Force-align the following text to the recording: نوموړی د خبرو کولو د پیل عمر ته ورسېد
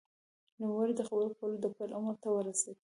نوموړی 0.59 0.93
د 0.95 1.01
خبرو 1.07 1.37
کولو 1.39 1.57
د 1.61 1.65
پیل 1.75 1.91
عمر 1.97 2.15
ته 2.23 2.27
ورسېد 2.31 2.77